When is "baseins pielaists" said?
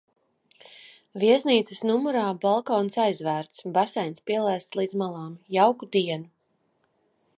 3.77-4.81